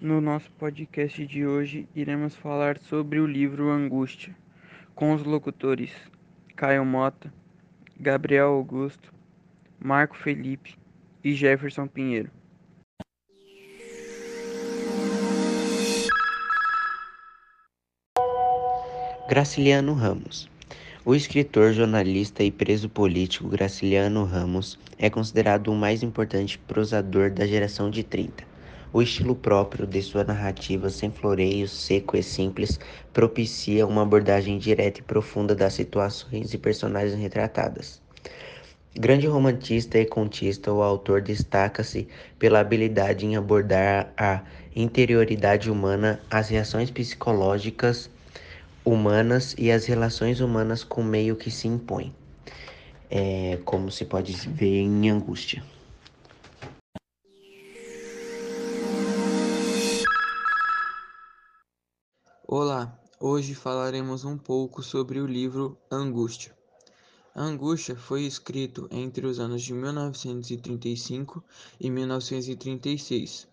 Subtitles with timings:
[0.00, 4.36] No nosso podcast de hoje, iremos falar sobre o livro Angústia,
[4.94, 5.90] com os locutores
[6.54, 7.32] Caio Mota,
[7.98, 9.12] Gabriel Augusto,
[9.78, 10.76] Marco Felipe
[11.24, 12.30] e Jefferson Pinheiro.
[19.28, 20.48] Graciliano Ramos
[21.06, 27.46] o escritor, jornalista e preso político Graciliano Ramos é considerado o mais importante prosador da
[27.46, 28.55] geração de 30.
[28.92, 32.78] O estilo próprio de sua narrativa, sem floreios, seco e simples,
[33.12, 38.00] propicia uma abordagem direta e profunda das situações e personagens retratadas.
[38.98, 42.08] Grande romantista e contista, o autor destaca-se
[42.38, 44.42] pela habilidade em abordar a
[44.74, 48.08] interioridade humana, as reações psicológicas
[48.84, 52.14] humanas e as relações humanas com o meio que se impõe,
[53.10, 55.62] é, como se pode ver em Angústia.
[62.58, 66.56] Olá, hoje falaremos um pouco sobre o livro Angústia.
[67.34, 71.44] Angústia foi escrito entre os anos de 1935
[71.78, 73.46] e 1936.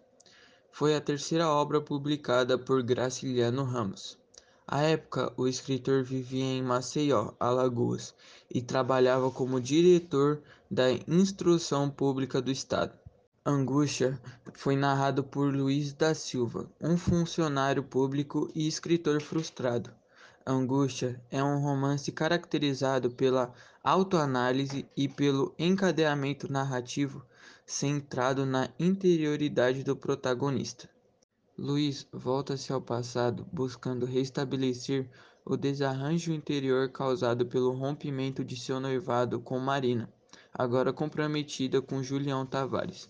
[0.71, 4.17] Foi a terceira obra publicada por Graciliano Ramos.
[4.65, 8.15] À época, o escritor vivia em Maceió, Alagoas,
[8.49, 13.02] e trabalhava como diretor da Instrução Pública do Estado.
[13.45, 14.17] Angústia
[14.53, 19.91] foi narrado por Luiz da Silva, um funcionário público e escritor frustrado.
[20.47, 27.21] Angústia é um romance caracterizado pela autoanálise e pelo encadeamento narrativo
[27.65, 30.89] centrado na interioridade do protagonista.
[31.57, 35.09] Luiz volta-se ao passado buscando restabelecer
[35.43, 40.09] o desarranjo interior causado pelo rompimento de seu noivado com Marina,
[40.53, 43.09] agora comprometida com Julião Tavares.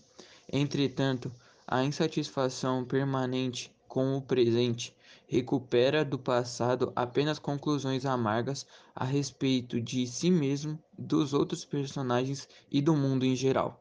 [0.52, 1.32] Entretanto,
[1.66, 4.94] a insatisfação permanente com o presente
[5.26, 12.80] recupera do passado apenas conclusões amargas a respeito de si mesmo, dos outros personagens e
[12.82, 13.80] do mundo em geral.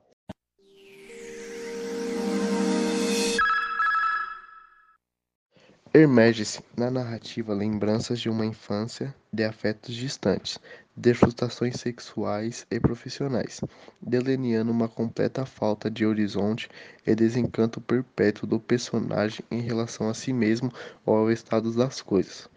[5.95, 10.57] Emerge-se na narrativa lembranças de uma infância de afetos distantes,
[10.95, 13.61] de frustrações sexuais e profissionais,
[14.01, 16.69] delineando uma completa falta de horizonte
[17.05, 20.71] e desencanto perpétuo do personagem em relação a si mesmo
[21.05, 22.47] ou ao estado das coisas.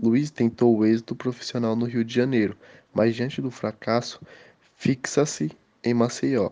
[0.00, 2.56] Luiz tentou o êxito profissional no Rio de Janeiro,
[2.94, 4.20] mas diante do fracasso,
[4.76, 5.50] fixa-se
[5.82, 6.50] em Maceió.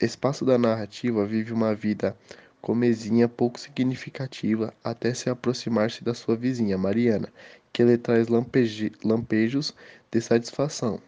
[0.00, 2.16] Espaço da narrativa vive uma vida
[2.60, 7.32] comezinha pouco significativa até se aproximar-se da sua vizinha, Mariana,
[7.76, 9.74] que lhe traz lampejos
[10.10, 10.98] de satisfação.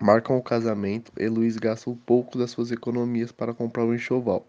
[0.00, 4.42] Marcam o casamento e Luiz gasta um pouco das suas economias para comprar um enxoval.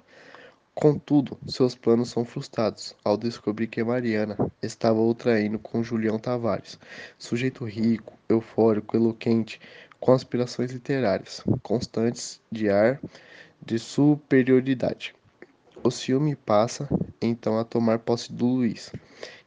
[0.74, 6.80] Contudo, seus planos são frustrados ao descobrir que Mariana estava o traindo com Julião Tavares,
[7.20, 9.60] sujeito rico, eufórico, eloquente,
[10.00, 13.02] com aspirações literárias constantes de ar
[13.62, 15.14] de superioridade.
[15.84, 16.88] O ciúme passa,
[17.22, 18.94] então, a tomar posse do Luiz,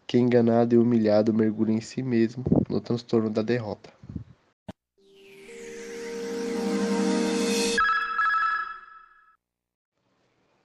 [0.06, 3.92] que, enganado e humilhado, mergulha em si mesmo no transtorno da derrota.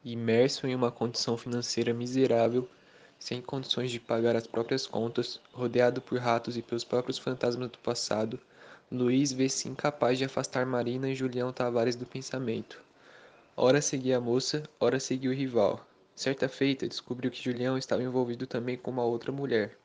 [0.04, 2.68] Imerso em uma condição financeira miserável,
[3.20, 7.78] sem condições de pagar as próprias contas, rodeado por ratos e pelos próprios fantasmas do
[7.80, 8.40] passado,
[8.92, 12.82] Luiz vê-se incapaz de afastar Marina e Julião Tavares do pensamento.
[13.56, 15.86] Ora seguia a moça, ora seguia o rival.
[16.20, 19.78] Certa feita, descobriu que Julião estava envolvido também com uma outra mulher.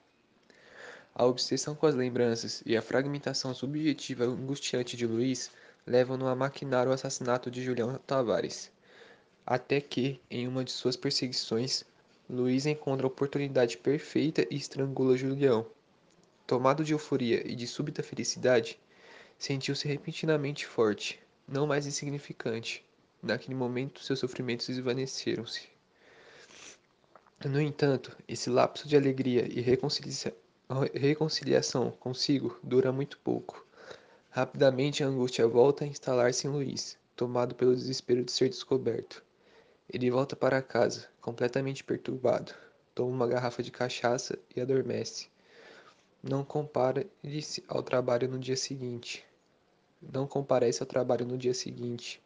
[1.15, 5.53] A obsessão com as lembranças e a fragmentação subjetiva angustiante de Luiz
[5.87, 8.69] levam-no a maquinar o assassinato de Julião Tavares.
[9.47, 11.85] Até que, em uma de suas perseguições,
[12.29, 15.65] Luiz encontra a oportunidade perfeita e estrangula Julião.
[16.49, 18.77] Tomado de euforia e de súbita felicidade,
[19.39, 22.85] sentiu-se repentinamente forte, não mais insignificante.
[23.23, 25.74] Naquele momento, seus sofrimentos esvaneceram-se.
[27.45, 30.35] No entanto, esse lapso de alegria e reconcilia
[30.95, 33.67] reconciliação consigo dura muito pouco.
[34.31, 39.23] Rapidamente a angústia volta a instalar-se em Luiz, tomado pelo desespero de ser descoberto.
[39.93, 42.55] Ele volta para casa, completamente perturbado.
[42.95, 45.29] Toma uma garrafa de cachaça e adormece.
[46.23, 49.23] Não compara-se ao trabalho no dia seguinte.
[50.01, 52.23] Não comparece ao trabalho no dia seguinte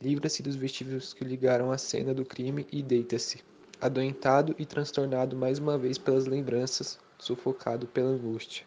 [0.00, 3.42] livra-se dos vestígios que ligaram a cena do crime e deita-se,
[3.80, 8.66] adoentado e transtornado mais uma vez pelas lembranças, sufocado pela angústia.